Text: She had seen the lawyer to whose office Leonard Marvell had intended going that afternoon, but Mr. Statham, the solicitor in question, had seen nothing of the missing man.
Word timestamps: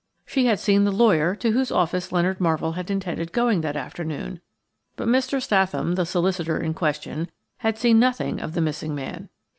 She 0.25 0.47
had 0.47 0.59
seen 0.59 0.83
the 0.83 0.91
lawyer 0.91 1.35
to 1.35 1.51
whose 1.51 1.69
office 1.71 2.11
Leonard 2.11 2.41
Marvell 2.41 2.71
had 2.71 2.89
intended 2.89 3.31
going 3.31 3.61
that 3.61 3.75
afternoon, 3.75 4.41
but 4.95 5.07
Mr. 5.07 5.39
Statham, 5.39 5.93
the 5.93 6.07
solicitor 6.07 6.57
in 6.57 6.73
question, 6.73 7.29
had 7.57 7.77
seen 7.77 7.99
nothing 7.99 8.39
of 8.41 8.53
the 8.55 8.61
missing 8.61 8.95
man. 8.95 9.29